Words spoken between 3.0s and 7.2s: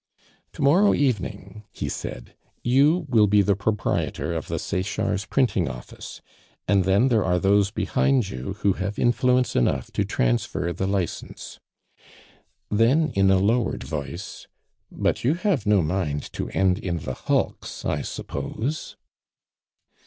will be the proprietor of the Sechards' printing office, and then